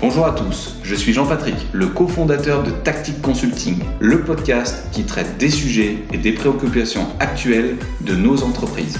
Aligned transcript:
Bonjour 0.00 0.24
à 0.24 0.32
tous, 0.32 0.76
je 0.82 0.94
suis 0.94 1.12
Jean-Patrick, 1.12 1.56
le 1.72 1.86
cofondateur 1.86 2.62
de 2.62 2.70
Tactic 2.70 3.20
Consulting, 3.20 3.76
le 4.00 4.22
podcast 4.22 4.86
qui 4.92 5.04
traite 5.04 5.36
des 5.36 5.50
sujets 5.50 5.98
et 6.10 6.16
des 6.16 6.32
préoccupations 6.32 7.06
actuelles 7.18 7.76
de 8.00 8.14
nos 8.14 8.42
entreprises. 8.42 8.98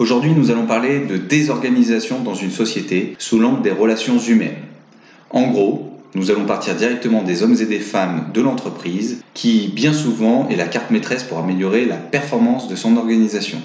Aujourd'hui, 0.00 0.32
nous 0.32 0.50
allons 0.50 0.66
parler 0.66 1.06
de 1.06 1.16
désorganisation 1.16 2.24
dans 2.24 2.34
une 2.34 2.50
société 2.50 3.14
sous 3.20 3.38
l'angle 3.38 3.62
des 3.62 3.70
relations 3.70 4.18
humaines. 4.18 4.58
En 5.30 5.48
gros, 5.48 6.00
nous 6.16 6.32
allons 6.32 6.46
partir 6.46 6.74
directement 6.74 7.22
des 7.22 7.44
hommes 7.44 7.56
et 7.60 7.66
des 7.66 7.78
femmes 7.78 8.32
de 8.34 8.40
l'entreprise 8.40 9.22
qui, 9.34 9.68
bien 9.72 9.92
souvent, 9.92 10.48
est 10.48 10.56
la 10.56 10.66
carte 10.66 10.90
maîtresse 10.90 11.22
pour 11.22 11.38
améliorer 11.38 11.84
la 11.84 11.96
performance 11.96 12.66
de 12.66 12.74
son 12.74 12.96
organisation. 12.96 13.62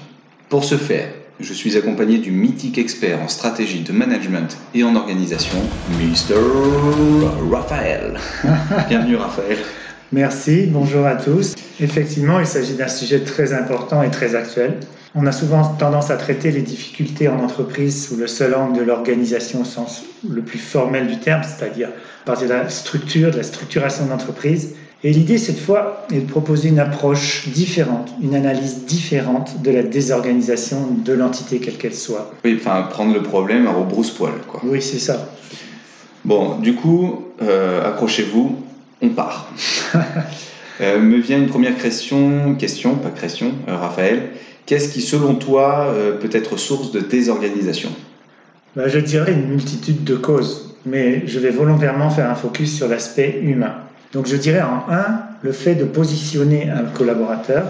Pour 0.48 0.62
ce 0.62 0.76
faire, 0.76 1.10
je 1.40 1.52
suis 1.52 1.76
accompagné 1.76 2.18
du 2.18 2.32
mythique 2.32 2.78
expert 2.78 3.20
en 3.22 3.28
stratégie 3.28 3.80
de 3.80 3.92
management 3.92 4.56
et 4.74 4.82
en 4.82 4.96
organisation, 4.96 5.58
Mr. 5.92 6.34
Raphaël. 7.50 8.18
Bienvenue 8.88 9.16
Raphaël. 9.16 9.58
Merci, 10.10 10.66
bonjour 10.66 11.06
à 11.06 11.14
tous. 11.14 11.54
Effectivement, 11.80 12.40
il 12.40 12.46
s'agit 12.46 12.74
d'un 12.74 12.88
sujet 12.88 13.20
très 13.20 13.52
important 13.52 14.02
et 14.02 14.10
très 14.10 14.34
actuel. 14.34 14.80
On 15.14 15.26
a 15.26 15.32
souvent 15.32 15.74
tendance 15.74 16.10
à 16.10 16.16
traiter 16.16 16.50
les 16.50 16.62
difficultés 16.62 17.28
en 17.28 17.38
entreprise 17.38 18.08
sous 18.08 18.16
le 18.16 18.26
seul 18.26 18.54
angle 18.54 18.78
de 18.78 18.82
l'organisation 18.82 19.60
au 19.60 19.64
sens 19.64 20.04
le 20.28 20.42
plus 20.42 20.58
formel 20.58 21.06
du 21.06 21.18
terme, 21.18 21.42
c'est-à-dire 21.42 21.88
à 21.88 22.24
partir 22.24 22.48
de 22.48 22.54
la 22.54 22.68
structure, 22.68 23.30
de 23.30 23.36
la 23.36 23.42
structuration 23.42 24.06
de 24.06 24.10
l'entreprise, 24.10 24.74
et 25.04 25.12
l'idée, 25.12 25.38
cette 25.38 25.60
fois, 25.60 26.06
est 26.12 26.20
de 26.20 26.28
proposer 26.28 26.68
une 26.70 26.80
approche 26.80 27.48
différente, 27.48 28.10
une 28.20 28.34
analyse 28.34 28.84
différente 28.84 29.62
de 29.62 29.70
la 29.70 29.84
désorganisation 29.84 30.88
de 31.04 31.12
l'entité, 31.12 31.60
quelle 31.60 31.76
qu'elle 31.76 31.94
soit. 31.94 32.32
Oui, 32.44 32.58
enfin, 32.60 32.82
prendre 32.90 33.14
le 33.14 33.22
problème 33.22 33.68
à 33.68 33.72
rebrousse-poil, 33.72 34.32
quoi. 34.48 34.60
Oui, 34.64 34.82
c'est 34.82 34.98
ça. 34.98 35.30
Bon, 36.24 36.58
du 36.58 36.74
coup, 36.74 37.26
euh, 37.40 37.88
accrochez-vous, 37.88 38.56
on 39.00 39.10
part. 39.10 39.52
euh, 40.80 40.98
me 40.98 41.18
vient 41.18 41.38
une 41.38 41.46
première 41.46 41.78
question, 41.78 42.56
question, 42.56 42.96
pas 42.96 43.10
question, 43.10 43.52
euh, 43.68 43.76
Raphaël. 43.76 44.30
Qu'est-ce 44.66 44.92
qui, 44.92 45.00
selon 45.00 45.36
toi, 45.36 45.94
peut 46.20 46.28
être 46.32 46.58
source 46.58 46.90
de 46.92 47.00
désorganisation? 47.00 47.90
Bah, 48.76 48.86
Je 48.86 48.98
dirais 48.98 49.32
une 49.32 49.48
multitude 49.48 50.04
de 50.04 50.14
causes, 50.14 50.74
mais 50.84 51.26
je 51.26 51.38
vais 51.38 51.48
volontairement 51.48 52.10
faire 52.10 52.28
un 52.28 52.34
focus 52.34 52.76
sur 52.76 52.86
l'aspect 52.86 53.40
humain. 53.42 53.76
Donc 54.12 54.26
je 54.26 54.36
dirais 54.36 54.62
en 54.62 54.90
un, 54.90 55.20
le 55.42 55.52
fait 55.52 55.74
de 55.74 55.84
positionner 55.84 56.70
un 56.70 56.84
collaborateur 56.84 57.66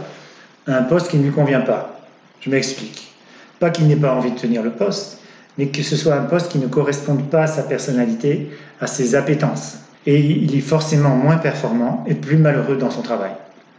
à 0.67 0.77
un 0.77 0.83
poste 0.83 1.09
qui 1.09 1.17
ne 1.17 1.25
lui 1.25 1.33
convient 1.33 1.61
pas. 1.61 2.01
Je 2.41 2.51
m'explique. 2.51 3.13
Pas 3.59 3.71
qu'il 3.71 3.89
n'ait 3.89 3.97
pas 3.97 4.15
envie 4.15 4.31
de 4.31 4.39
tenir 4.39 4.63
le 4.63 4.71
poste, 4.71 5.19
mais 5.57 5.69
que 5.69 5.83
ce 5.83 5.97
soit 5.97 6.15
un 6.15 6.25
poste 6.25 6.53
qui 6.53 6.59
ne 6.59 6.69
corresponde 6.69 7.29
pas 7.29 7.43
à 7.43 7.47
sa 7.47 7.63
personnalité, 7.63 8.51
à 8.81 8.87
ses 8.87 9.15
appétences. 9.15 9.79
Et 10.07 10.21
il 10.21 10.57
est 10.57 10.61
forcément 10.61 11.11
moins 11.11 11.37
performant 11.37 12.05
et 12.07 12.15
plus 12.15 12.37
malheureux 12.37 12.77
dans 12.77 12.91
son 12.91 13.03
travail. 13.03 13.33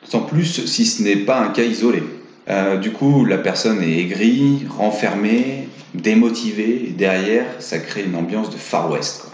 Sans 0.03 0.21
plus 0.21 0.65
si 0.65 0.85
ce 0.85 1.01
n'est 1.01 1.17
pas 1.17 1.39
un 1.39 1.49
cas 1.49 1.63
isolé. 1.63 2.03
Euh, 2.49 2.77
du 2.77 2.91
coup, 2.91 3.25
la 3.25 3.37
personne 3.37 3.81
est 3.81 3.99
aigrie, 3.99 4.65
renfermée, 4.69 5.69
démotivée, 5.93 6.87
et 6.87 6.91
derrière, 6.91 7.45
ça 7.59 7.79
crée 7.79 8.03
une 8.03 8.15
ambiance 8.15 8.49
de 8.49 8.57
Far 8.57 8.91
West. 8.91 9.21
Quoi. 9.21 9.28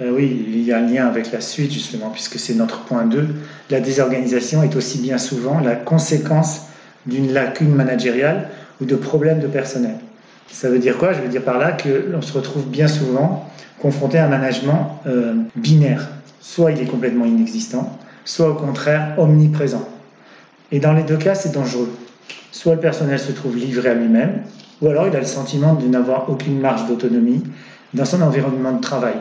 Euh, 0.00 0.12
oui, 0.14 0.46
il 0.48 0.62
y 0.62 0.72
a 0.72 0.78
un 0.78 0.86
lien 0.86 1.06
avec 1.06 1.30
la 1.30 1.40
suite 1.40 1.72
justement, 1.72 2.10
puisque 2.10 2.38
c'est 2.38 2.54
notre 2.54 2.84
point 2.84 3.04
2. 3.04 3.28
La 3.68 3.80
désorganisation 3.80 4.62
est 4.62 4.74
aussi 4.76 4.98
bien 4.98 5.18
souvent 5.18 5.60
la 5.60 5.74
conséquence 5.74 6.66
d'une 7.06 7.32
lacune 7.32 7.74
managériale 7.74 8.48
ou 8.80 8.86
de 8.86 8.96
problèmes 8.96 9.40
de 9.40 9.46
personnel. 9.46 9.96
Ça 10.48 10.70
veut 10.70 10.78
dire 10.78 10.96
quoi? 10.96 11.12
Je 11.12 11.20
veux 11.20 11.28
dire 11.28 11.42
par 11.42 11.58
là 11.58 11.72
que 11.72 12.06
l'on 12.10 12.22
se 12.22 12.32
retrouve 12.32 12.66
bien 12.66 12.88
souvent 12.88 13.48
confronté 13.80 14.18
à 14.18 14.26
un 14.26 14.28
management 14.28 15.00
euh, 15.06 15.34
binaire. 15.56 16.08
Soit 16.40 16.72
il 16.72 16.80
est 16.80 16.86
complètement 16.86 17.24
inexistant, 17.26 17.98
soit 18.24 18.48
au 18.48 18.54
contraire 18.54 19.14
omniprésent. 19.18 19.86
Et 20.72 20.80
dans 20.80 20.92
les 20.92 21.02
deux 21.02 21.16
cas, 21.16 21.34
c'est 21.34 21.52
dangereux. 21.52 21.90
Soit 22.52 22.74
le 22.74 22.80
personnel 22.80 23.18
se 23.18 23.32
trouve 23.32 23.56
livré 23.56 23.90
à 23.90 23.94
lui-même, 23.94 24.42
ou 24.80 24.88
alors 24.88 25.06
il 25.06 25.14
a 25.14 25.20
le 25.20 25.26
sentiment 25.26 25.74
de 25.74 25.86
n'avoir 25.86 26.30
aucune 26.30 26.58
marge 26.58 26.86
d'autonomie 26.88 27.42
dans 27.94 28.04
son 28.04 28.22
environnement 28.22 28.72
de 28.72 28.80
travail. 28.80 29.14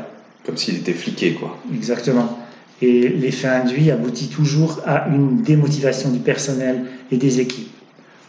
Comme 0.46 0.58
s'il 0.58 0.78
était 0.78 0.94
fliqué, 0.94 1.34
quoi. 1.34 1.58
Exactement. 1.74 2.40
Et 2.82 3.10
l'effet 3.10 3.48
induit 3.48 3.92
aboutit 3.92 4.30
toujours 4.30 4.82
à 4.86 5.08
une 5.10 5.42
démotivation 5.42 6.12
du 6.12 6.20
personnel 6.20 6.86
et 7.12 7.18
des 7.18 7.40
équipes. 7.40 7.72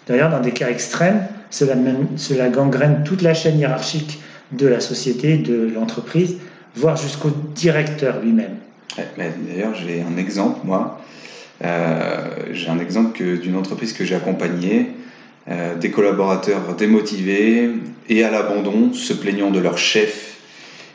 D'ailleurs, 0.08 0.30
dans 0.30 0.40
des 0.40 0.50
cas 0.50 0.68
extrêmes, 0.68 1.22
cela, 1.50 1.76
même, 1.76 2.08
cela 2.16 2.48
gangrène 2.48 3.04
toute 3.04 3.22
la 3.22 3.34
chaîne 3.34 3.58
hiérarchique 3.58 4.20
de 4.52 4.66
la 4.66 4.80
société, 4.80 5.36
de 5.38 5.70
l'entreprise, 5.72 6.36
voire 6.74 6.96
jusqu'au 6.96 7.30
directeur 7.54 8.20
lui-même. 8.20 8.56
D'ailleurs, 9.16 9.74
j'ai 9.74 10.02
un 10.02 10.16
exemple, 10.16 10.60
moi. 10.64 11.00
Euh, 11.64 12.28
j'ai 12.52 12.68
un 12.68 12.78
exemple 12.78 13.22
d'une 13.38 13.56
entreprise 13.56 13.92
que 13.92 14.04
j'ai 14.04 14.14
accompagnée, 14.14 14.88
euh, 15.48 15.76
des 15.76 15.90
collaborateurs 15.90 16.74
démotivés 16.76 17.70
et 18.08 18.24
à 18.24 18.30
l'abandon, 18.30 18.92
se 18.92 19.12
plaignant 19.12 19.50
de 19.50 19.60
leur 19.60 19.78
chef 19.78 20.29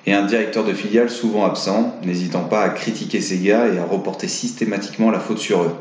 et 0.05 0.13
un 0.13 0.25
directeur 0.25 0.63
de 0.63 0.73
filiale 0.73 1.09
souvent 1.09 1.45
absent, 1.45 1.95
n'hésitant 2.03 2.43
pas 2.43 2.61
à 2.61 2.69
critiquer 2.69 3.21
ses 3.21 3.39
gars 3.39 3.67
et 3.67 3.79
à 3.79 3.85
reporter 3.85 4.27
systématiquement 4.27 5.09
la 5.11 5.19
faute 5.19 5.39
sur 5.39 5.63
eux. 5.63 5.75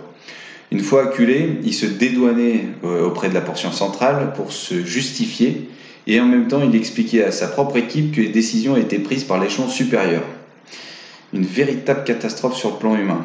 Une 0.71 0.81
fois 0.81 1.05
acculé, 1.05 1.59
il 1.63 1.75
se 1.75 1.87
dédouanait 1.87 2.65
euh, 2.85 3.07
auprès 3.07 3.29
de 3.29 3.35
la 3.35 3.43
portion 3.43 3.71
centrale 3.71 4.33
pour 4.35 4.53
se 4.53 4.85
justifier 4.85 5.69
et 6.07 6.21
en 6.21 6.27
même 6.27 6.49
temps 6.49 6.63
il 6.63 6.75
expliquait 6.75 7.23
à 7.23 7.33
sa 7.33 7.49
propre 7.49 7.77
équipe 7.77 8.13
que 8.13 8.21
les 8.21 8.29
décisions 8.29 8.77
étaient 8.77 8.99
prises 8.99 9.25
par 9.25 9.39
l'échelon 9.39 9.69
supérieur. 9.69 10.23
Une 11.33 11.45
véritable 11.45 12.05
catastrophe 12.05 12.57
sur 12.57 12.71
le 12.71 12.77
plan 12.77 12.97
humain. 12.97 13.25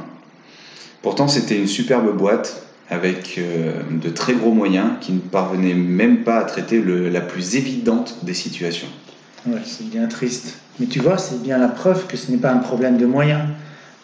Pourtant 1.02 1.28
c'était 1.28 1.58
une 1.58 1.68
superbe 1.68 2.16
boîte 2.16 2.64
avec 2.90 3.38
euh, 3.38 3.72
de 3.90 4.10
très 4.10 4.34
gros 4.34 4.52
moyens 4.52 4.92
qui 5.00 5.14
ne 5.14 5.20
parvenait 5.20 5.76
même 5.76 6.24
pas 6.24 6.40
à 6.40 6.44
traiter 6.44 6.82
la 6.82 7.22
plus 7.22 7.56
évidente 7.56 8.18
des 8.24 8.34
situations. 8.34 8.88
Ouais, 9.46 9.62
c'est 9.64 9.90
bien 9.90 10.08
triste. 10.08 10.58
Mais 10.80 10.86
tu 10.86 11.00
vois, 11.00 11.18
c'est 11.18 11.42
bien 11.42 11.58
la 11.58 11.68
preuve 11.68 12.08
que 12.08 12.18
ce 12.18 12.32
n'est 12.32 12.38
pas 12.38 12.52
un 12.52 12.58
problème 12.58 12.98
de 12.98 13.06
moyens. 13.06 13.42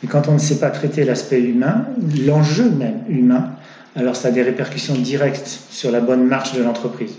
Mais 0.02 0.10
quand 0.10 0.28
on 0.28 0.34
ne 0.34 0.40
sait 0.40 0.60
pas 0.60 0.70
traiter 0.70 1.04
l'aspect 1.04 1.42
humain, 1.42 1.86
l'enjeu 2.26 2.70
même 2.70 3.02
humain, 3.10 3.52
alors 3.96 4.16
ça 4.16 4.30
a 4.30 4.32
des 4.32 4.44
répercussions 4.44 4.96
directes 4.96 5.60
sur 5.70 5.92
la 5.92 6.02
bonne 6.02 6.26
marche 6.26 6.54
de 6.54 6.62
l'entreprise. 6.62 7.14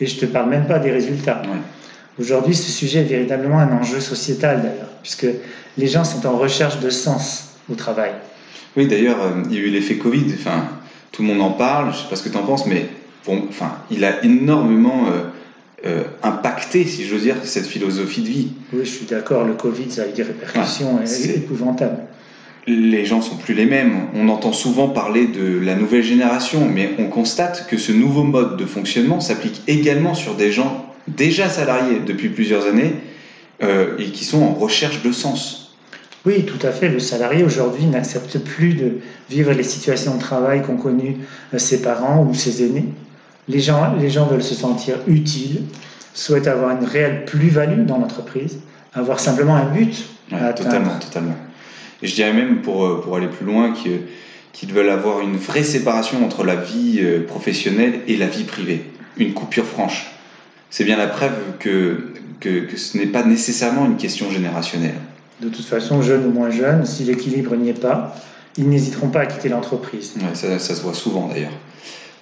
Et 0.00 0.06
je 0.06 0.16
ne 0.16 0.20
te 0.20 0.26
parle 0.26 0.50
même 0.50 0.66
pas 0.66 0.78
des 0.78 0.90
résultats. 0.90 1.42
Ouais. 1.42 1.58
Aujourd'hui, 2.18 2.54
ce 2.54 2.70
sujet 2.70 3.00
est 3.00 3.04
véritablement 3.04 3.58
un 3.58 3.72
enjeu 3.72 4.00
sociétal 4.00 4.62
d'ailleurs, 4.62 4.90
puisque 5.02 5.26
les 5.78 5.86
gens 5.86 6.04
sont 6.04 6.26
en 6.26 6.36
recherche 6.36 6.80
de 6.80 6.90
sens 6.90 7.56
au 7.70 7.74
travail. 7.74 8.12
Oui, 8.76 8.86
d'ailleurs, 8.86 9.20
euh, 9.22 9.42
il 9.50 9.56
y 9.56 9.58
a 9.58 9.62
eu 9.62 9.70
l'effet 9.70 9.96
Covid. 9.96 10.24
Enfin, 10.34 10.64
tout 11.12 11.22
le 11.22 11.28
monde 11.28 11.40
en 11.40 11.50
parle. 11.52 11.92
Je 11.92 11.98
ne 11.98 12.02
sais 12.02 12.08
pas 12.10 12.16
ce 12.16 12.22
que 12.22 12.28
tu 12.28 12.36
en 12.36 12.42
penses, 12.42 12.66
mais 12.66 12.86
bon, 13.24 13.44
enfin, 13.48 13.76
il 13.90 14.04
a 14.04 14.24
énormément 14.24 15.06
euh, 15.08 15.22
euh, 15.84 16.04
impacté, 16.22 16.84
si 16.84 17.04
j'ose 17.06 17.22
dire, 17.22 17.36
cette 17.44 17.66
philosophie 17.66 18.22
de 18.22 18.28
vie. 18.28 18.48
Oui, 18.72 18.80
je 18.84 18.90
suis 18.90 19.06
d'accord. 19.06 19.44
Le 19.44 19.52
Covid, 19.52 19.90
ça 19.90 20.02
a 20.02 20.08
eu 20.08 20.12
des 20.12 20.22
répercussions 20.22 20.98
Ah, 21.00 21.28
épouvantables. 21.34 21.98
Les 22.66 23.04
gens 23.04 23.20
sont 23.20 23.36
plus 23.36 23.54
les 23.54 23.66
mêmes. 23.66 24.08
On 24.14 24.28
entend 24.28 24.52
souvent 24.52 24.88
parler 24.88 25.26
de 25.26 25.60
la 25.60 25.74
nouvelle 25.74 26.02
génération, 26.02 26.66
mais 26.66 26.90
on 26.98 27.08
constate 27.08 27.66
que 27.68 27.76
ce 27.76 27.92
nouveau 27.92 28.24
mode 28.24 28.56
de 28.56 28.64
fonctionnement 28.64 29.20
s'applique 29.20 29.62
également 29.68 30.14
sur 30.14 30.34
des 30.34 30.50
gens 30.50 30.86
déjà 31.06 31.48
salariés 31.48 32.00
depuis 32.04 32.28
plusieurs 32.30 32.66
années 32.66 32.94
euh, 33.62 33.96
et 33.98 34.06
qui 34.06 34.24
sont 34.24 34.42
en 34.42 34.54
recherche 34.54 35.02
de 35.02 35.12
sens. 35.12 35.76
Oui, 36.24 36.44
tout 36.44 36.66
à 36.66 36.72
fait. 36.72 36.88
Le 36.88 36.98
salarié 36.98 37.44
aujourd'hui 37.44 37.84
n'accepte 37.84 38.38
plus 38.38 38.74
de 38.74 38.98
vivre 39.30 39.52
les 39.52 39.62
situations 39.62 40.16
de 40.16 40.20
travail 40.20 40.62
qu'ont 40.62 40.76
connues 40.76 41.18
euh, 41.54 41.58
ses 41.58 41.82
parents 41.82 42.26
ou 42.28 42.34
ses 42.34 42.64
aînés. 42.64 42.86
Les 43.48 43.60
gens, 43.60 43.94
les 43.98 44.10
gens 44.10 44.26
veulent 44.26 44.42
se 44.42 44.54
sentir 44.54 44.96
utiles, 45.06 45.62
souhaitent 46.14 46.48
avoir 46.48 46.70
une 46.76 46.84
réelle 46.84 47.24
plus-value 47.24 47.84
dans 47.84 47.98
l'entreprise, 47.98 48.58
avoir 48.94 49.20
simplement 49.20 49.54
un 49.56 49.66
but 49.66 50.04
Ouais, 50.32 50.38
à 50.38 50.46
atteindre. 50.46 50.70
totalement, 50.70 50.98
totalement. 50.98 51.36
Et 52.02 52.06
je 52.08 52.14
dirais 52.14 52.32
même, 52.32 52.60
pour, 52.62 52.84
euh, 52.84 53.00
pour 53.00 53.16
aller 53.16 53.28
plus 53.28 53.46
loin, 53.46 53.70
que- 53.72 54.00
qu'ils 54.52 54.72
veulent 54.72 54.90
avoir 54.90 55.20
une 55.20 55.36
vraie 55.36 55.62
séparation 55.62 56.24
entre 56.24 56.42
la 56.42 56.56
vie 56.56 56.96
euh, 57.00 57.24
professionnelle 57.24 58.00
et 58.08 58.16
la 58.16 58.26
vie 58.26 58.42
privée. 58.44 58.82
Une 59.18 59.32
coupure 59.34 59.64
franche. 59.66 60.06
C'est 60.70 60.84
bien 60.84 60.96
la 60.96 61.06
preuve 61.06 61.32
que, 61.60 61.98
que, 62.40 62.60
que 62.60 62.76
ce 62.76 62.98
n'est 62.98 63.06
pas 63.06 63.22
nécessairement 63.22 63.86
une 63.86 63.96
question 63.96 64.30
générationnelle. 64.30 64.96
De 65.40 65.48
toute 65.48 65.64
façon, 65.64 66.02
jeunes 66.02 66.26
ou 66.26 66.30
moins 66.32 66.50
jeunes, 66.50 66.84
si 66.84 67.04
l'équilibre 67.04 67.54
n'y 67.54 67.68
est 67.68 67.80
pas, 67.80 68.16
ils 68.56 68.68
n'hésiteront 68.68 69.08
pas 69.08 69.20
à 69.20 69.26
quitter 69.26 69.48
l'entreprise. 69.50 70.14
Ouais, 70.16 70.34
ça, 70.34 70.58
ça 70.58 70.74
se 70.74 70.82
voit 70.82 70.94
souvent 70.94 71.28
d'ailleurs. 71.28 71.52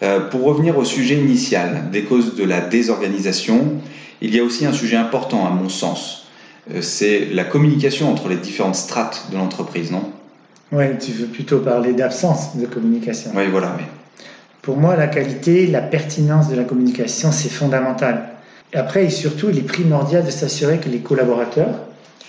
Euh, 0.05 0.21
pour 0.21 0.45
revenir 0.45 0.77
au 0.77 0.85
sujet 0.85 1.15
initial, 1.15 1.91
des 1.91 2.03
causes 2.03 2.35
de 2.35 2.45
la 2.45 2.61
désorganisation, 2.61 3.81
il 4.21 4.35
y 4.35 4.39
a 4.39 4.45
aussi 4.45 4.67
un 4.67 4.73
sujet 4.73 4.97
important 4.97 5.47
à 5.47 5.51
mon 5.51 5.71
sens. 5.71 6.27
Euh, 6.71 6.83
c'est 6.83 7.27
la 7.33 7.45
communication 7.45 8.13
entre 8.13 8.29
les 8.29 8.37
différentes 8.37 8.75
strates 8.75 9.29
de 9.33 9.37
l'entreprise, 9.39 9.91
non? 9.91 10.11
Oui, 10.73 10.85
tu 11.01 11.13
veux 11.13 11.27
plutôt 11.27 11.61
parler 11.61 11.95
d'absence 11.95 12.57
de 12.57 12.67
communication. 12.67 13.31
Oui, 13.35 13.45
voilà. 13.51 13.75
oui. 13.79 13.85
Pour 14.61 14.77
moi, 14.77 14.95
la 14.95 15.07
qualité, 15.07 15.67
la 15.67 15.81
pertinence 15.81 16.49
de 16.49 16.57
la 16.57 16.65
communication, 16.65 17.33
c'est 17.33 17.51
fondamental. 17.51 18.31
Après, 18.75 19.07
et 19.07 19.11
surtout, 19.11 19.49
il 19.51 19.59
est 19.59 19.63
primordial 19.63 20.25
de 20.25 20.31
s'assurer 20.31 20.79
que 20.79 20.91
les 20.91 20.99
collaborateurs, 20.99 21.81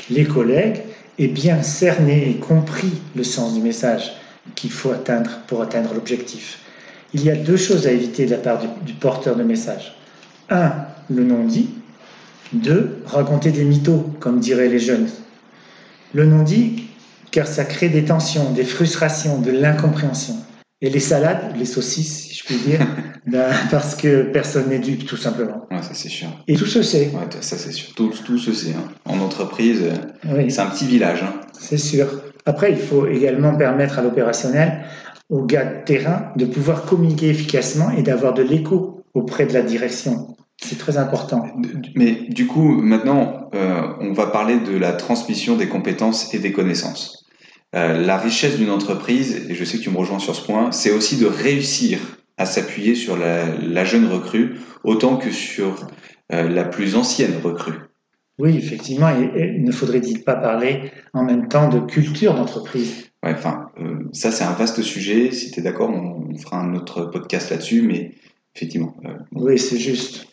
les 0.09 0.25
collègues, 0.25 0.81
aient 1.19 1.27
bien 1.27 1.61
cerné 1.61 2.29
et 2.29 2.35
compris 2.35 2.91
le 3.15 3.23
sens 3.23 3.53
du 3.53 3.61
message 3.61 4.13
qu'il 4.53 4.71
faut 4.71 4.91
atteindre 4.91 5.31
pour 5.47 5.61
atteindre 5.61 5.93
l'objectif. 5.93 6.59
Il 7.15 7.23
y 7.23 7.29
a 7.31 7.35
deux 7.35 7.55
choses 7.57 7.87
à 7.87 7.91
éviter 7.91 8.25
de 8.25 8.31
la 8.31 8.37
part 8.37 8.59
du, 8.59 8.67
du 8.85 8.93
porteur 8.93 9.35
de 9.37 9.43
message. 9.43 9.95
Un, 10.49 10.73
le 11.09 11.23
non-dit. 11.23 11.69
Deux, 12.51 12.97
raconter 13.05 13.51
des 13.51 13.63
mythos, 13.63 14.05
comme 14.19 14.39
diraient 14.39 14.67
les 14.69 14.79
jeunes. 14.79 15.07
Le 16.13 16.25
non-dit, 16.25 16.83
car 17.31 17.47
ça 17.47 17.63
crée 17.63 17.87
des 17.89 18.03
tensions, 18.03 18.51
des 18.51 18.65
frustrations, 18.65 19.39
de 19.39 19.51
l'incompréhension. 19.51 20.35
Et 20.81 20.89
les 20.89 20.99
salades, 20.99 21.55
les 21.57 21.65
saucisses, 21.65 22.27
si 22.27 22.35
je 22.35 22.43
puis 22.43 22.57
dire, 22.57 22.79
ben, 23.27 23.47
parce 23.71 23.95
que 23.95 24.23
personne 24.23 24.67
n'est 24.69 24.79
dupe, 24.79 25.05
tout 25.05 25.17
simplement. 25.17 25.65
Ouais, 25.71 25.81
ça 25.81 25.93
c'est 25.93 26.09
sûr. 26.09 26.27
Et 26.49 26.55
tout 26.55 26.65
se 26.65 26.81
sait. 26.83 27.11
Ouais, 27.13 27.27
ça 27.39 27.57
c'est 27.57 27.71
sûr. 27.71 27.93
Tout, 27.95 28.11
tout 28.25 28.37
se 28.37 28.51
sait. 28.53 28.73
hein. 28.77 28.87
En 29.05 29.19
entreprise, 29.19 29.81
euh, 29.83 30.33
Oui, 30.35 30.51
c'est 30.51 30.59
un 30.61 30.67
petit 30.67 30.85
village. 30.85 31.23
hein. 31.23 31.33
c'est 31.57 31.77
sûr. 31.77 32.07
Après, 32.45 32.71
il 32.71 32.77
faut 32.77 33.07
également 33.07 33.55
permettre 33.55 33.97
à 33.99 34.01
l'opérationnel, 34.03 34.83
aux 35.29 35.43
gars 35.43 35.65
de 35.65 35.85
terrain, 35.85 36.31
de 36.35 36.45
pouvoir 36.45 36.85
communiquer 36.85 37.29
efficacement 37.29 37.91
et 37.91 38.03
d'avoir 38.03 38.33
de 38.33 38.43
l'écho 38.43 39.03
auprès 39.13 39.45
de 39.45 39.53
la 39.53 39.61
direction. 39.61 40.35
C'est 40.57 40.77
très 40.77 40.97
important. 40.97 41.45
Mais 41.95 42.27
du 42.29 42.47
coup, 42.47 42.71
maintenant, 42.81 43.49
euh, 43.53 43.81
on 43.99 44.13
va 44.13 44.27
parler 44.27 44.59
de 44.59 44.77
la 44.77 44.93
transmission 44.93 45.57
des 45.57 45.67
compétences 45.67 46.33
et 46.33 46.39
des 46.39 46.51
connaissances. 46.51 47.25
Euh, 47.75 47.99
la 47.99 48.17
richesse 48.17 48.57
d'une 48.57 48.69
entreprise, 48.69 49.47
et 49.49 49.55
je 49.55 49.65
sais 49.65 49.77
que 49.77 49.83
tu 49.83 49.89
me 49.89 49.97
rejoins 49.97 50.19
sur 50.19 50.33
ce 50.35 50.45
point, 50.45 50.71
c'est 50.71 50.91
aussi 50.91 51.17
de 51.17 51.25
réussir 51.25 51.99
à 52.37 52.45
s'appuyer 52.45 52.95
sur 52.95 53.17
la, 53.17 53.53
la 53.55 53.83
jeune 53.83 54.07
recrue 54.07 54.55
autant 54.83 55.17
que 55.17 55.31
sur 55.31 55.87
euh, 56.31 56.47
la 56.47 56.63
plus 56.63 56.95
ancienne 56.95 57.33
recrue. 57.43 57.73
Oui, 58.37 58.55
effectivement, 58.57 59.09
et, 59.09 59.39
et 59.39 59.59
ne 59.59 59.71
faudrait-il 59.71 60.23
pas 60.23 60.35
parler 60.35 60.91
en 61.13 61.23
même 61.23 61.47
temps 61.47 61.69
de 61.69 61.79
culture 61.79 62.33
d'entreprise? 62.33 63.09
Ouais, 63.25 63.33
enfin, 63.33 63.69
euh, 63.81 64.07
ça 64.13 64.31
c'est 64.31 64.43
un 64.43 64.53
vaste 64.53 64.81
sujet. 64.83 65.31
Si 65.31 65.51
tu 65.51 65.59
es 65.59 65.63
d'accord, 65.63 65.89
on, 65.89 66.27
on 66.31 66.37
fera 66.37 66.61
un 66.61 66.75
autre 66.75 67.05
podcast 67.05 67.49
là-dessus, 67.49 67.81
mais 67.81 68.11
effectivement. 68.55 68.95
euh, 69.05 69.09
Oui, 69.33 69.57
c'est 69.57 69.79
juste. 69.79 70.27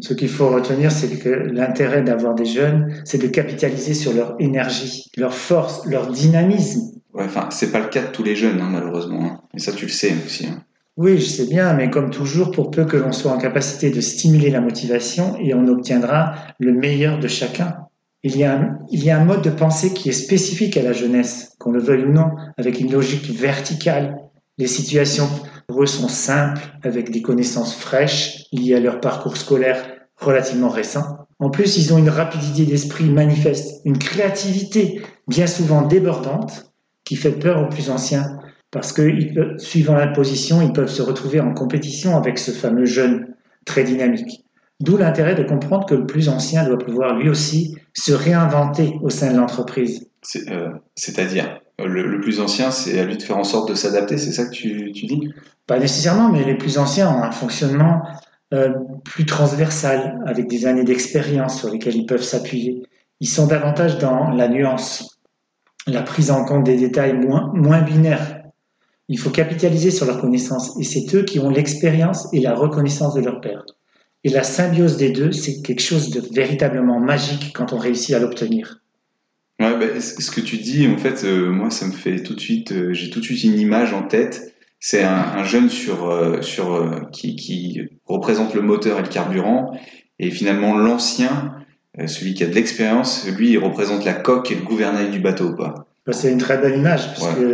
Ce 0.00 0.14
qu'il 0.14 0.28
faut 0.28 0.48
retenir, 0.48 0.92
c'est 0.92 1.18
que 1.18 1.28
l'intérêt 1.28 2.02
d'avoir 2.02 2.36
des 2.36 2.44
jeunes, 2.44 2.94
c'est 3.04 3.18
de 3.20 3.26
capitaliser 3.26 3.94
sur 3.94 4.12
leur 4.12 4.36
énergie, 4.38 5.10
leur 5.16 5.34
force, 5.34 5.84
leur 5.86 6.06
dynamisme. 6.12 6.92
ouais, 7.14 7.24
enfin, 7.24 7.48
c'est 7.50 7.72
pas 7.72 7.80
le 7.80 7.88
cas 7.88 8.02
de 8.02 8.12
tous 8.12 8.22
les 8.22 8.36
jeunes, 8.36 8.60
hein, 8.60 8.68
malheureusement. 8.70 9.24
hein. 9.24 9.40
Et 9.54 9.58
ça, 9.58 9.72
tu 9.72 9.86
le 9.86 9.90
sais 9.90 10.14
aussi. 10.24 10.46
hein. 10.46 10.62
Oui, 10.96 11.18
je 11.18 11.24
sais 11.26 11.46
bien, 11.46 11.74
mais 11.74 11.90
comme 11.90 12.10
toujours, 12.10 12.52
pour 12.52 12.70
peu 12.70 12.84
que 12.84 12.96
l'on 12.96 13.10
soit 13.12 13.32
en 13.32 13.38
capacité 13.38 13.90
de 13.90 14.00
stimuler 14.00 14.50
la 14.50 14.60
motivation, 14.60 15.36
et 15.40 15.52
on 15.54 15.66
obtiendra 15.66 16.34
le 16.60 16.72
meilleur 16.72 17.18
de 17.18 17.26
chacun. 17.28 17.87
Il 18.24 18.36
y, 18.36 18.44
a 18.44 18.58
un, 19.16 19.24
mode 19.24 19.42
de 19.42 19.50
pensée 19.50 19.94
qui 19.94 20.08
est 20.08 20.12
spécifique 20.12 20.76
à 20.76 20.82
la 20.82 20.92
jeunesse, 20.92 21.54
qu'on 21.58 21.70
le 21.70 21.80
veuille 21.80 22.04
ou 22.04 22.12
non, 22.12 22.32
avec 22.56 22.80
une 22.80 22.90
logique 22.90 23.30
verticale. 23.30 24.18
Les 24.58 24.66
situations 24.66 25.28
pour 25.68 25.82
eux 25.82 25.86
sont 25.86 26.08
simples, 26.08 26.62
avec 26.82 27.12
des 27.12 27.22
connaissances 27.22 27.76
fraîches 27.76 28.44
liées 28.52 28.74
à 28.74 28.80
leur 28.80 29.00
parcours 29.00 29.36
scolaire 29.36 29.84
relativement 30.16 30.68
récent. 30.68 31.18
En 31.38 31.50
plus, 31.50 31.76
ils 31.76 31.94
ont 31.94 31.98
une 31.98 32.08
rapidité 32.08 32.66
d'esprit 32.66 33.04
manifeste, 33.04 33.82
une 33.84 33.98
créativité 33.98 35.00
bien 35.28 35.46
souvent 35.46 35.82
débordante 35.82 36.72
qui 37.04 37.14
fait 37.14 37.38
peur 37.38 37.62
aux 37.62 37.68
plus 37.68 37.88
anciens 37.88 38.38
parce 38.70 38.92
que 38.92 39.56
suivant 39.58 39.94
la 39.94 40.08
position, 40.08 40.60
ils 40.60 40.72
peuvent 40.72 40.90
se 40.90 41.02
retrouver 41.02 41.40
en 41.40 41.54
compétition 41.54 42.16
avec 42.16 42.38
ce 42.38 42.50
fameux 42.50 42.84
jeune 42.84 43.34
très 43.64 43.84
dynamique. 43.84 44.44
D'où 44.80 44.96
l'intérêt 44.96 45.34
de 45.34 45.42
comprendre 45.42 45.86
que 45.86 45.94
le 45.94 46.06
plus 46.06 46.28
ancien 46.28 46.64
doit 46.64 46.78
pouvoir 46.78 47.16
lui 47.16 47.28
aussi 47.28 47.76
se 47.94 48.12
réinventer 48.12 48.94
au 49.02 49.10
sein 49.10 49.32
de 49.32 49.36
l'entreprise. 49.36 50.08
Euh, 50.48 50.70
C'est-à-dire, 50.94 51.60
euh, 51.80 51.86
le, 51.86 52.06
le 52.06 52.20
plus 52.20 52.40
ancien, 52.40 52.70
c'est 52.70 52.98
à 53.00 53.04
lui 53.04 53.16
de 53.16 53.22
faire 53.22 53.38
en 53.38 53.44
sorte 53.44 53.68
de 53.68 53.74
s'adapter, 53.74 54.18
c'est 54.18 54.32
ça 54.32 54.44
que 54.46 54.52
tu, 54.52 54.92
tu 54.92 55.06
dis? 55.06 55.32
Pas 55.66 55.78
nécessairement, 55.78 56.28
mais 56.30 56.44
les 56.44 56.56
plus 56.56 56.78
anciens 56.78 57.10
ont 57.10 57.22
un 57.22 57.32
fonctionnement 57.32 58.02
euh, 58.54 58.70
plus 59.04 59.26
transversal, 59.26 60.20
avec 60.26 60.48
des 60.48 60.66
années 60.66 60.84
d'expérience 60.84 61.58
sur 61.58 61.70
lesquelles 61.70 61.96
ils 61.96 62.06
peuvent 62.06 62.22
s'appuyer. 62.22 62.84
Ils 63.20 63.28
sont 63.28 63.46
davantage 63.48 63.98
dans 63.98 64.30
la 64.30 64.48
nuance, 64.48 65.18
la 65.88 66.02
prise 66.02 66.30
en 66.30 66.44
compte 66.44 66.64
des 66.64 66.76
détails 66.76 67.14
moins, 67.14 67.50
moins 67.52 67.82
binaires. 67.82 68.42
Il 69.08 69.18
faut 69.18 69.30
capitaliser 69.30 69.90
sur 69.90 70.06
leurs 70.06 70.20
connaissances, 70.20 70.78
et 70.78 70.84
c'est 70.84 71.12
eux 71.16 71.24
qui 71.24 71.40
ont 71.40 71.50
l'expérience 71.50 72.28
et 72.32 72.40
la 72.40 72.54
reconnaissance 72.54 73.14
de 73.14 73.22
leur 73.22 73.40
père. 73.40 73.64
Et 74.24 74.30
la 74.30 74.42
symbiose 74.42 74.96
des 74.96 75.10
deux, 75.10 75.32
c'est 75.32 75.62
quelque 75.62 75.82
chose 75.82 76.10
de 76.10 76.20
véritablement 76.34 76.98
magique 76.98 77.52
quand 77.54 77.72
on 77.72 77.78
réussit 77.78 78.14
à 78.14 78.18
l'obtenir. 78.18 78.80
Ouais, 79.60 79.76
bah, 79.76 80.00
ce 80.00 80.30
que 80.30 80.40
tu 80.40 80.56
dis, 80.58 80.86
en 80.88 80.98
fait, 80.98 81.24
euh, 81.24 81.50
moi, 81.50 81.70
ça 81.70 81.86
me 81.86 81.92
fait 81.92 82.22
tout 82.22 82.34
de 82.34 82.40
suite, 82.40 82.72
euh, 82.72 82.92
j'ai 82.92 83.10
tout 83.10 83.20
de 83.20 83.24
suite 83.24 83.42
une 83.44 83.58
image 83.58 83.92
en 83.92 84.02
tête. 84.02 84.54
C'est 84.80 85.02
un, 85.02 85.16
un 85.16 85.44
jeune 85.44 85.68
sur, 85.68 86.08
euh, 86.08 86.40
sur, 86.42 87.08
qui, 87.12 87.34
qui 87.34 87.80
représente 88.06 88.54
le 88.54 88.62
moteur 88.62 88.98
et 89.00 89.02
le 89.02 89.08
carburant, 89.08 89.76
et 90.20 90.30
finalement 90.30 90.76
l'ancien, 90.76 91.54
celui 92.06 92.34
qui 92.34 92.44
a 92.44 92.46
de 92.46 92.54
l'expérience, 92.54 93.26
lui, 93.26 93.50
il 93.50 93.58
représente 93.58 94.04
la 94.04 94.14
coque 94.14 94.52
et 94.52 94.54
le 94.54 94.62
gouvernail 94.62 95.10
du 95.10 95.18
bateau, 95.18 95.52
quoi. 95.54 95.88
Bah, 96.06 96.12
C'est 96.12 96.30
une 96.30 96.38
très 96.38 96.58
belle 96.58 96.76
image, 96.76 97.12
puisque 97.12 97.44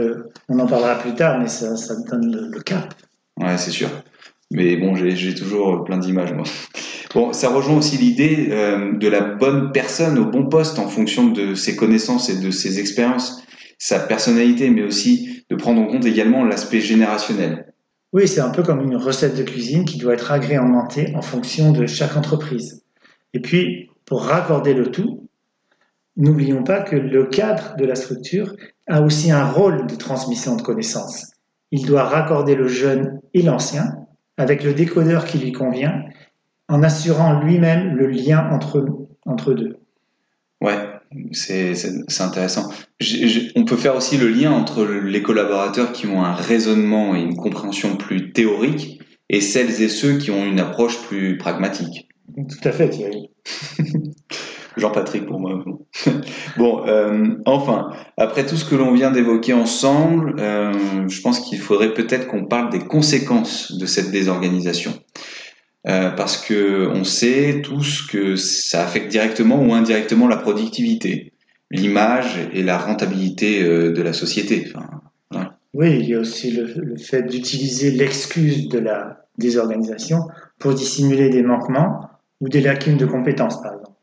on 0.51 0.59
en 0.59 0.67
parlera 0.67 0.99
plus 0.99 1.15
tard, 1.15 1.41
mais 1.41 1.49
ça, 1.49 1.77
ça 1.77 1.95
donne 2.11 2.31
le, 2.31 2.49
le 2.49 2.61
cap. 2.61 2.93
Ouais, 3.41 3.57
c'est 3.57 3.71
sûr. 3.71 3.89
Mais 4.51 4.77
bon, 4.77 4.95
j'ai 4.95 5.35
toujours 5.35 5.85
plein 5.85 5.99
d'images, 5.99 6.33
moi. 6.33 6.45
Bon, 7.15 7.33
ça 7.33 7.49
rejoint 7.49 7.77
aussi 7.77 7.97
l'idée 7.97 8.49
euh, 8.51 8.93
de 8.99 9.09
la 9.09 9.21
bonne 9.21 9.71
personne 9.73 10.19
au 10.19 10.25
bon 10.25 10.49
poste 10.49 10.79
en 10.79 10.89
fonction 10.89 11.29
de 11.29 11.55
ses 11.55 11.77
connaissances 11.77 12.29
et 12.29 12.41
de 12.41 12.51
ses 12.51 12.81
expériences, 12.81 13.43
sa 13.79 14.01
personnalité, 14.01 14.69
mais 14.71 14.83
aussi 14.83 15.45
de 15.49 15.55
prendre 15.55 15.81
en 15.81 15.87
compte 15.87 16.07
également 16.07 16.45
l'aspect 16.45 16.81
générationnel. 16.81 17.73
Oui, 18.13 18.27
c'est 18.27 18.41
un 18.41 18.51
peu 18.51 18.63
comme 18.63 18.81
une 18.81 18.97
recette 18.97 19.37
de 19.37 19.43
cuisine 19.43 19.85
qui 19.85 19.99
doit 19.99 20.15
être 20.15 20.33
agrémentée 20.33 21.13
en 21.15 21.23
fonction 21.23 21.73
de 21.73 21.87
chaque 21.87 22.17
entreprise. 22.17 22.83
Et 23.33 23.41
puis, 23.41 23.91
pour 24.05 24.25
raccorder 24.25 24.75
le 24.75 24.91
tout, 24.91 25.29
n'oublions 26.17 26.63
pas 26.63 26.81
que 26.81 26.97
le 26.97 27.27
cadre 27.27 27.77
de 27.77 27.85
la 27.85 27.95
structure 27.95 28.55
a 28.89 29.03
aussi 29.03 29.31
un 29.31 29.45
rôle 29.45 29.87
de 29.87 29.95
transmission 29.95 30.57
de 30.57 30.63
connaissances. 30.63 31.33
Il 31.71 31.87
doit 31.87 32.05
raccorder 32.05 32.55
le 32.55 32.69
jeune 32.69 33.21
et 33.35 33.43
l'ancien 33.43 34.04
avec 34.37 34.65
le 34.65 34.75
décodeur 34.75 35.25
qui 35.25 35.39
lui 35.39 35.53
convient, 35.53 36.05
en 36.69 36.83
assurant 36.83 37.41
lui-même 37.41 37.95
le 37.95 38.07
lien 38.07 38.49
entre, 38.51 38.85
entre 39.27 39.53
deux. 39.53 39.77
Ouais, 40.61 40.79
c'est 41.33 41.75
intéressant. 42.21 42.71
On 43.55 43.65
peut 43.65 43.77
faire 43.77 43.97
aussi 43.97 44.17
le 44.17 44.29
lien 44.29 44.51
entre 44.53 44.85
les 44.85 45.23
collaborateurs 45.23 45.93
qui 45.93 46.07
ont 46.07 46.25
un 46.25 46.33
raisonnement 46.33 47.15
et 47.15 47.21
une 47.21 47.37
compréhension 47.37 47.97
plus 47.97 48.33
théorique 48.33 49.01
et 49.29 49.41
celles 49.41 49.83
et 49.83 49.89
ceux 49.89 50.19
qui 50.19 50.31
ont 50.31 50.45
une 50.45 50.61
approche 50.61 51.01
plus 51.07 51.39
pragmatique. 51.39 52.09
Tout 52.37 52.69
à 52.69 52.73
fait, 52.73 52.91
Thierry. 52.91 53.31
Jean-Patrick 54.77 55.27
pour 55.27 55.41
moi. 55.41 55.65
bon, 56.57 56.87
euh, 56.87 57.37
enfin, 57.47 57.91
après 58.17 58.47
tout 58.47 58.57
ce 58.57 58.65
que 58.65 58.75
l'on 58.75 58.93
vient 58.93 59.11
d'évoquer 59.11 59.53
ensemble, 59.53 60.37
euh, 60.39 61.09
je 61.09 61.21
pense 61.21 61.41
qu'il 61.41 61.59
faudrait 61.59 61.95
peut-être 61.95 62.27
qu'on 62.27 62.47
parle 62.47 62.71
des 62.71 62.81
conséquences 62.81 63.77
de 63.79 63.87
cette 63.87 64.11
désorganisation. 64.11 64.93
Euh, 65.87 66.11
parce 66.11 66.39
que 66.39 66.89
on 66.95 67.05
sait 67.05 67.61
tous 67.63 68.07
que 68.07 68.37
ça 68.37 68.83
affecte 68.83 69.11
directement 69.11 69.63
ou 69.63 69.75
indirectement 69.75 70.27
la 70.27 70.39
productivité, 70.39 71.35
l'image 71.71 72.39
et 72.55 72.63
la 72.63 72.79
rentabilité 72.79 73.63
euh, 73.63 73.93
de 73.93 74.03
la 74.03 74.15
société. 74.15 74.73
Oui, 75.75 75.99
il 75.99 76.09
y 76.09 76.15
a 76.15 76.21
aussi 76.21 76.53
le 76.53 76.97
fait 76.97 77.25
d'utiliser 77.25 77.91
l'excuse 77.91 78.69
de 78.69 78.79
la 78.79 79.27
désorganisation 79.39 80.21
pour 80.59 80.73
dissimuler 80.73 81.31
des 81.31 81.43
manquements 81.43 82.09
ou 82.41 82.49
des 82.49 82.61
lacunes 82.61 82.97
de 82.97 83.07
compétences, 83.07 83.61
par 83.61 83.75
exemple. 83.75 83.94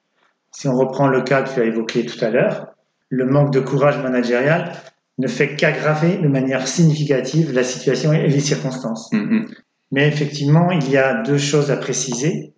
Si 0.51 0.67
on 0.67 0.75
reprend 0.75 1.08
le 1.08 1.22
cas 1.22 1.43
que 1.43 1.53
tu 1.53 1.60
as 1.60 1.65
évoqué 1.65 2.05
tout 2.05 2.24
à 2.24 2.29
l'heure, 2.29 2.67
le 3.10 3.25
manque 3.25 3.51
de 3.53 3.60
courage 3.60 4.01
managérial 4.01 4.72
ne 5.17 5.27
fait 5.27 5.55
qu'aggraver 5.55 6.17
de 6.17 6.27
manière 6.27 6.67
significative 6.67 7.53
la 7.53 7.63
situation 7.63 8.13
et 8.13 8.27
les 8.27 8.39
circonstances. 8.39 9.12
mm, 9.12 9.46
Mais 9.91 10.08
effectivement, 10.08 10.72
il 10.72 10.89
y 10.89 10.98
a 10.98 11.22
deux 11.22 11.38
choses 11.38 11.72
à 11.72 11.77
préciser. 11.77 12.53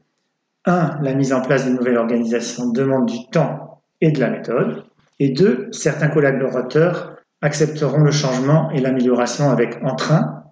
Un, 0.66 0.98
la 1.02 1.14
mise 1.14 1.34
en 1.34 1.42
place 1.42 1.66
d'une 1.66 1.76
nouvelle 1.76 1.98
organisation 1.98 2.70
demande 2.70 3.08
du 3.08 3.28
temps 3.32 3.82
et 4.00 4.12
de 4.12 4.20
la 4.20 4.30
méthode. 4.30 4.86
Et 5.20 5.30
deux, 5.30 5.68
certains 5.72 6.08
collaborateurs 6.08 7.18
accepteront 7.42 8.00
le 8.00 8.12
changement 8.12 8.72
et 8.72 8.80
l'amélioration 8.80 9.50
avec 9.50 9.78
entrain. 9.84 10.44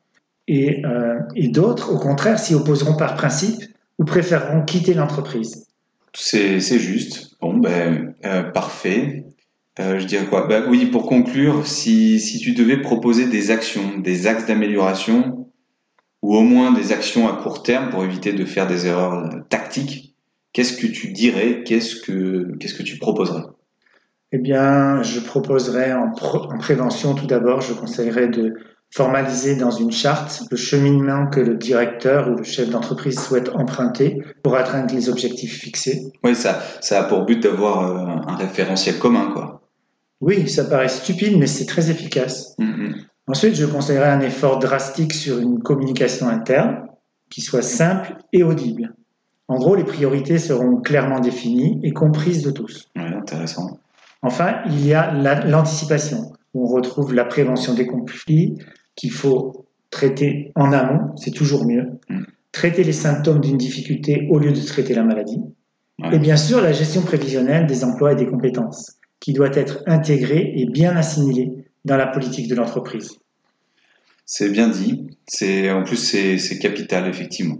Et, 0.48 0.86
euh, 0.86 1.20
et 1.36 1.48
d'autres, 1.48 1.94
au 1.94 1.98
contraire, 1.98 2.40
s'y 2.40 2.56
opposeront 2.56 2.98
par 2.98 3.16
principe 3.16 3.62
ou 4.00 4.04
préféreront 4.04 4.64
quitter 4.64 4.94
l'entreprise. 4.94 5.68
c'est 6.60 6.80
juste. 6.80 7.31
Bon, 7.42 7.58
ben, 7.58 8.14
euh, 8.24 8.44
parfait. 8.44 9.26
Euh, 9.80 10.00
je 10.00 10.06
dirais 10.06 10.28
quoi? 10.28 10.48
Ben, 10.48 10.66
Oui, 10.70 10.86
pour 10.86 11.08
conclure, 11.08 11.66
si, 11.66 12.40
tu 12.42 12.54
devais 12.54 12.78
proposer 12.78 13.28
des 13.28 13.50
actions, 13.50 13.98
des 13.98 14.28
axes 14.28 14.46
d'amélioration, 14.46 15.50
ou 16.22 16.36
au 16.36 16.42
moins 16.42 16.72
des 16.72 16.92
actions 16.92 17.28
à 17.28 17.42
court 17.42 17.64
terme 17.64 17.90
pour 17.90 18.04
éviter 18.04 18.32
de 18.34 18.46
faire 18.46 18.68
des 18.68 18.86
erreurs 18.86 19.14
euh, 19.14 19.40
tactiques, 19.50 20.16
qu'est-ce 20.54 20.78
que 20.78 20.86
tu 20.86 21.12
dirais? 21.12 21.64
Qu'est-ce 21.66 21.96
que, 21.96 22.56
tu 22.84 23.00
proposerais? 23.00 23.44
Eh 24.32 24.38
bien, 24.38 25.02
je 25.02 25.20
proposerais 25.20 25.94
en 25.94 26.12
prévention, 26.12 27.16
tout 27.16 27.26
d'abord, 27.26 27.62
je 27.62 27.74
conseillerais 27.74 28.28
de 28.28 28.54
formaliser 28.94 29.56
dans 29.56 29.72
une 29.72 29.92
charte 29.92 30.44
le 30.52 30.58
cheminement 30.58 31.28
que 31.28 31.40
le 31.40 31.56
directeur 31.56 32.30
ou 32.30 32.36
le 32.36 32.44
chef 32.44 32.70
d'entreprise 32.70 33.20
souhaite 33.20 33.50
emprunter 33.56 34.22
pour 34.44 34.56
atteindre 34.56 34.94
les 34.94 35.10
objectifs 35.10 35.60
fixés. 35.62 36.12
Oui, 36.24 36.36
ça, 36.36 36.62
ça 36.82 37.00
a 37.00 37.04
pour 37.06 37.26
but 37.26 37.42
d'avoir 37.42 37.84
euh, 37.86 38.30
un 38.32 38.36
référentiel 38.36 39.00
commun, 39.00 39.32
quoi. 39.34 39.62
Oui, 40.20 40.48
ça 40.50 40.66
paraît 40.66 40.90
stupide, 40.90 41.38
mais 41.40 41.48
c'est 41.48 41.66
très 41.66 41.90
efficace. 41.90 42.54
Mhm. 42.60 42.96
Ensuite, 43.28 43.56
je 43.56 43.66
conseillerais 43.66 44.10
un 44.10 44.20
effort 44.22 44.60
drastique 44.60 45.14
sur 45.14 45.40
une 45.40 45.64
communication 45.64 46.28
interne 46.28 46.88
qui 47.30 47.42
soit 47.42 47.62
simple 47.62 48.16
et 48.34 48.44
audible. 48.44 48.94
En 49.48 49.56
gros, 49.58 49.76
les 49.76 49.84
priorités 49.86 50.38
seront 50.38 50.78
clairement 50.78 51.20
définies 51.22 51.80
et 51.84 51.92
comprises 51.92 52.44
de 52.44 52.52
tous. 52.52 52.90
Ouais, 52.96 53.04
intéressant. 53.04 53.80
Enfin, 54.22 54.58
il 54.68 54.86
y 54.86 54.94
a 54.94 55.12
la- 55.14 55.46
l'anticipation, 55.46 56.34
où 56.54 56.66
on 56.66 56.74
retrouve 56.74 57.14
la 57.14 57.26
prévention 57.26 57.74
des 57.74 57.88
conflits 57.88 58.58
qu'il 59.02 59.12
faut 59.12 59.66
traiter 59.90 60.52
en 60.56 60.72
amont, 60.72 61.16
c'est 61.18 61.32
toujours 61.32 61.66
mieux. 61.66 62.00
Mm. 62.08 62.22
Traiter 62.52 62.84
les 62.84 62.94
symptômes 62.94 63.42
d'une 63.42 63.58
difficulté 63.58 64.28
au 64.30 64.38
lieu 64.38 64.52
de 64.52 64.62
traiter 64.62 64.94
la 64.94 65.04
maladie. 65.04 65.40
Ouais. 66.00 66.16
Et 66.16 66.20
bien 66.20 66.38
sûr, 66.38 66.62
la 66.62 66.72
gestion 66.72 67.02
prévisionnelle 67.02 67.66
des 67.66 67.84
emplois 67.84 68.12
et 68.12 68.16
des 68.16 68.28
compétences, 68.28 68.98
qui 69.20 69.34
doit 69.34 69.50
être 69.54 69.82
intégrée 69.88 70.54
et 70.56 70.68
bien 70.68 70.96
assimilée 70.96 71.52
dans 71.84 71.98
la 71.98 72.06
politique 72.06 72.48
de 72.48 72.54
l'entreprise. 72.54 73.18
C'est 74.26 74.52
bien 74.52 74.68
dit. 74.68 75.08
C'est 75.28 75.72
en 75.72 75.84
plus 75.84 75.98
c'est 75.98 76.38
c'est 76.38 76.60
capital 76.60 77.08
effectivement. 77.08 77.58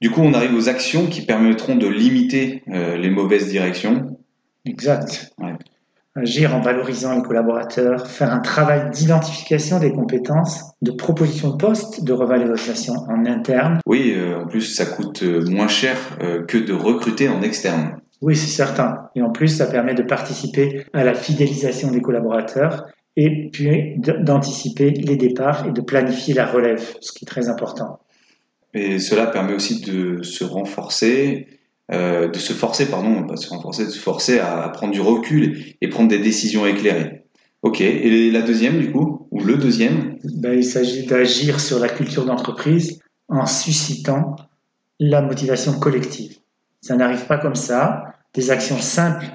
Du 0.00 0.10
coup, 0.10 0.20
on 0.20 0.32
arrive 0.32 0.54
aux 0.54 0.68
actions 0.68 1.08
qui 1.08 1.22
permettront 1.22 1.74
de 1.74 1.88
limiter 1.88 2.62
euh, 2.68 2.96
les 2.96 3.10
mauvaises 3.10 3.48
directions. 3.48 4.16
Exact. 4.64 5.32
Ouais. 5.38 5.54
Agir 6.16 6.54
en 6.54 6.60
valorisant 6.60 7.16
les 7.16 7.22
collaborateurs, 7.22 8.06
faire 8.06 8.32
un 8.32 8.38
travail 8.38 8.88
d'identification 8.90 9.80
des 9.80 9.92
compétences, 9.92 10.62
de 10.80 10.92
proposition 10.92 11.50
de 11.50 11.56
poste, 11.56 12.04
de 12.04 12.12
revalorisation 12.12 12.94
en 13.08 13.26
interne. 13.26 13.80
Oui, 13.86 14.14
euh, 14.16 14.42
en 14.42 14.46
plus 14.46 14.60
ça 14.60 14.86
coûte 14.86 15.24
euh, 15.24 15.44
moins 15.50 15.66
cher 15.66 15.96
euh, 16.22 16.44
que 16.44 16.56
de 16.56 16.72
recruter 16.72 17.28
en 17.28 17.42
externe. 17.42 17.96
Oui, 18.22 18.36
c'est 18.36 18.50
certain. 18.50 19.10
Et 19.16 19.22
en 19.22 19.30
plus, 19.30 19.48
ça 19.48 19.66
permet 19.66 19.94
de 19.94 20.02
participer 20.02 20.86
à 20.92 21.04
la 21.04 21.14
fidélisation 21.14 21.90
des 21.90 22.00
collaborateurs 22.00 22.86
et 23.16 23.50
puis 23.52 23.96
d'anticiper 23.98 24.90
les 24.90 25.16
départs 25.16 25.66
et 25.66 25.72
de 25.72 25.80
planifier 25.80 26.32
la 26.32 26.46
relève, 26.46 26.94
ce 27.00 27.12
qui 27.12 27.24
est 27.24 27.28
très 27.28 27.48
important. 27.48 28.00
Et 28.72 28.98
cela 28.98 29.26
permet 29.26 29.54
aussi 29.54 29.82
de 29.82 30.22
se 30.22 30.42
renforcer, 30.42 31.46
euh, 31.92 32.28
de 32.28 32.38
se 32.38 32.52
forcer, 32.52 32.86
pardon, 32.86 33.26
pas 33.26 33.34
de 33.34 33.38
se 33.38 33.48
renforcer, 33.48 33.84
forcer 33.98 34.38
à, 34.38 34.62
à 34.62 34.68
prendre 34.70 34.92
du 34.92 35.00
recul 35.00 35.74
et 35.80 35.88
prendre 35.88 36.08
des 36.08 36.18
décisions 36.18 36.66
éclairées. 36.66 37.24
Ok. 37.62 37.80
Et 37.80 38.30
la 38.30 38.42
deuxième 38.42 38.78
du 38.78 38.92
coup, 38.92 39.26
ou 39.30 39.40
le 39.42 39.56
deuxième? 39.56 40.16
Ben, 40.36 40.54
il 40.54 40.64
s'agit 40.64 41.06
d'agir 41.06 41.60
sur 41.60 41.78
la 41.78 41.88
culture 41.88 42.24
d'entreprise 42.24 43.00
en 43.28 43.46
suscitant 43.46 44.36
la 45.00 45.22
motivation 45.22 45.72
collective. 45.78 46.36
Ça 46.80 46.94
n'arrive 46.96 47.26
pas 47.26 47.38
comme 47.38 47.54
ça. 47.54 48.04
Des 48.34 48.50
actions 48.50 48.78
simples 48.78 49.26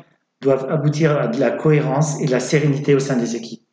doivent 0.42 0.68
aboutir 0.70 1.18
à 1.18 1.28
de 1.28 1.40
la 1.40 1.52
cohérence 1.52 2.22
et 2.22 2.26
de 2.26 2.32
la 2.32 2.40
sérénité 2.40 2.96
au 2.96 3.00
sein 3.00 3.18
des 3.18 3.36
équipes, 3.36 3.64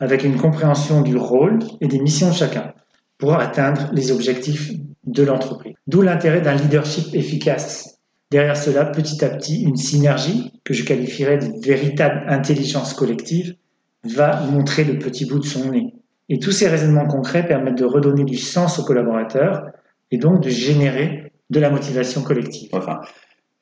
avec 0.00 0.24
une 0.24 0.36
compréhension 0.36 1.02
du 1.02 1.16
rôle 1.16 1.58
et 1.80 1.88
des 1.88 2.00
missions 2.00 2.28
de 2.28 2.34
chacun 2.34 2.72
pour 3.18 3.34
atteindre 3.34 3.90
les 3.92 4.10
objectifs 4.12 4.72
de 5.04 5.22
l'entreprise. 5.22 5.74
D'où 5.86 6.02
l'intérêt 6.02 6.40
d'un 6.40 6.54
leadership 6.54 7.14
efficace. 7.14 7.93
Derrière 8.30 8.56
cela, 8.56 8.84
petit 8.84 9.24
à 9.24 9.28
petit, 9.28 9.62
une 9.62 9.76
synergie 9.76 10.52
que 10.64 10.74
je 10.74 10.84
qualifierais 10.84 11.38
de 11.38 11.64
véritable 11.64 12.24
intelligence 12.28 12.94
collective 12.94 13.56
va 14.04 14.40
montrer 14.46 14.84
le 14.84 14.98
petit 14.98 15.26
bout 15.26 15.38
de 15.38 15.44
son 15.44 15.70
nez. 15.70 15.94
Et 16.28 16.38
tous 16.38 16.52
ces 16.52 16.68
raisonnements 16.68 17.06
concrets 17.06 17.46
permettent 17.46 17.78
de 17.78 17.84
redonner 17.84 18.24
du 18.24 18.38
sens 18.38 18.78
aux 18.78 18.84
collaborateurs 18.84 19.66
et 20.10 20.18
donc 20.18 20.42
de 20.42 20.48
générer 20.48 21.32
de 21.50 21.60
la 21.60 21.70
motivation 21.70 22.22
collective. 22.22 22.70
Enfin, 22.72 23.00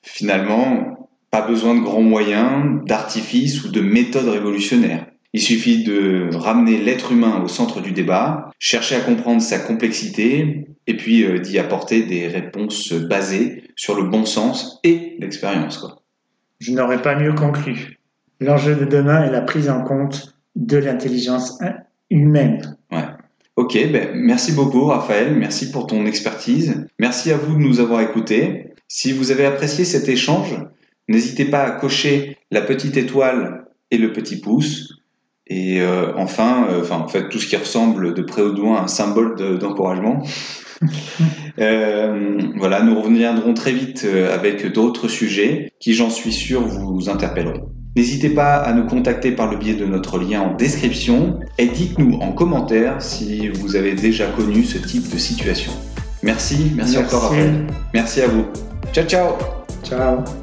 finalement, 0.02 1.10
pas 1.30 1.46
besoin 1.46 1.74
de 1.74 1.80
grands 1.80 2.02
moyens, 2.02 2.84
d'artifices 2.86 3.64
ou 3.64 3.68
de 3.68 3.80
méthodes 3.80 4.28
révolutionnaires. 4.28 5.06
Il 5.34 5.40
suffit 5.40 5.82
de 5.82 6.28
ramener 6.34 6.78
l'être 6.78 7.12
humain 7.12 7.42
au 7.42 7.48
centre 7.48 7.80
du 7.80 7.92
débat, 7.92 8.50
chercher 8.58 8.96
à 8.96 9.00
comprendre 9.00 9.40
sa 9.40 9.58
complexité 9.58 10.66
et 10.86 10.96
puis 10.96 11.24
euh, 11.24 11.38
d'y 11.38 11.58
apporter 11.58 12.02
des 12.02 12.28
réponses 12.28 12.92
basées 12.92 13.64
sur 13.76 13.96
le 13.96 14.04
bon 14.04 14.26
sens 14.26 14.80
et 14.84 15.16
l'expérience. 15.18 15.86
Je 16.60 16.72
n'aurais 16.72 17.00
pas 17.00 17.18
mieux 17.18 17.32
conclu. 17.32 17.98
L'enjeu 18.40 18.74
de 18.74 18.84
demain 18.84 19.24
est 19.24 19.30
la 19.30 19.40
prise 19.40 19.70
en 19.70 19.82
compte 19.82 20.36
de 20.54 20.76
l'intelligence 20.76 21.58
humaine. 22.10 22.76
Ok, 23.56 23.74
ben, 23.92 24.12
merci 24.14 24.52
beaucoup 24.52 24.86
Raphaël, 24.86 25.34
merci 25.34 25.70
pour 25.70 25.86
ton 25.86 26.06
expertise. 26.06 26.86
Merci 26.98 27.30
à 27.32 27.36
vous 27.36 27.54
de 27.54 27.60
nous 27.60 27.80
avoir 27.80 28.00
écoutés. 28.00 28.72
Si 28.88 29.12
vous 29.12 29.30
avez 29.30 29.44
apprécié 29.44 29.84
cet 29.84 30.08
échange, 30.08 30.56
n'hésitez 31.06 31.44
pas 31.44 31.62
à 31.62 31.70
cocher 31.72 32.38
la 32.50 32.62
petite 32.62 32.96
étoile 32.96 33.66
et 33.90 33.98
le 33.98 34.12
petit 34.12 34.40
pouce. 34.40 35.01
Et 35.54 35.80
euh, 35.82 36.12
enfin, 36.16 36.66
euh, 36.70 36.80
enfin, 36.80 36.96
en 37.04 37.08
fait, 37.08 37.28
tout 37.28 37.38
ce 37.38 37.46
qui 37.46 37.56
ressemble 37.56 38.14
de 38.14 38.22
près 38.22 38.40
ou 38.42 38.52
de 38.54 38.60
loin 38.60 38.76
à 38.78 38.82
un 38.84 38.88
symbole 38.88 39.36
de- 39.36 39.56
d'encouragement. 39.56 40.22
Euh, 41.58 42.38
voilà, 42.56 42.82
nous 42.82 42.98
reviendrons 43.00 43.52
très 43.54 43.72
vite 43.72 44.04
euh, 44.06 44.34
avec 44.34 44.72
d'autres 44.72 45.06
sujets 45.06 45.72
qui, 45.80 45.92
j'en 45.94 46.08
suis 46.10 46.32
sûr, 46.32 46.62
vous 46.62 47.10
interpelleront. 47.10 47.68
N'hésitez 47.94 48.30
pas 48.30 48.54
à 48.56 48.72
nous 48.72 48.86
contacter 48.86 49.32
par 49.32 49.50
le 49.50 49.58
biais 49.58 49.74
de 49.74 49.84
notre 49.84 50.18
lien 50.18 50.40
en 50.40 50.54
description 50.54 51.38
et 51.58 51.66
dites-nous 51.66 52.14
en 52.20 52.32
commentaire 52.32 53.02
si 53.02 53.48
vous 53.48 53.76
avez 53.76 53.92
déjà 53.94 54.26
connu 54.28 54.64
ce 54.64 54.78
type 54.78 55.12
de 55.12 55.18
situation. 55.18 55.72
Merci, 56.22 56.72
merci, 56.74 56.96
encore 56.96 57.24
Raphaël. 57.24 57.66
Merci 57.92 58.22
à 58.22 58.28
vous. 58.28 58.46
Ciao 58.94 59.04
ciao 59.04 59.28
Ciao. 59.84 60.41